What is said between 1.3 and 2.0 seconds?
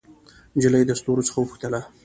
وپوښتله